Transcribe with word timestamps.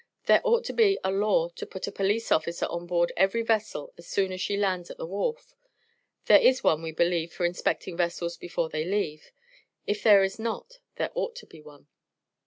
There 0.25 0.41
ought 0.43 0.63
to 0.63 0.73
be 0.73 0.97
a 1.03 1.11
law 1.11 1.49
to 1.49 1.63
put 1.67 1.85
a 1.85 1.91
police 1.91 2.31
officer 2.31 2.65
on 2.65 2.87
board 2.87 3.11
every 3.15 3.43
vessel 3.43 3.93
as 3.99 4.07
soon 4.07 4.31
as 4.31 4.41
she 4.41 4.57
lands 4.57 4.89
at 4.89 4.97
the 4.97 5.05
wharf. 5.05 5.53
There 6.25 6.39
is 6.41 6.63
one, 6.63 6.81
we 6.81 6.91
believe 6.91 7.31
for 7.31 7.45
inspecting 7.45 7.95
vessels 7.97 8.35
before 8.35 8.69
they 8.69 8.83
leave. 8.83 9.31
If 9.85 10.01
there 10.01 10.23
is 10.23 10.39
not 10.39 10.79
there 10.95 11.11
ought 11.13 11.35
to 11.35 11.45
be 11.45 11.61
one. 11.61 11.87